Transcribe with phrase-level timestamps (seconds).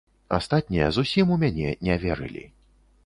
[0.37, 2.43] Астатнія зусім у мяне не верылі.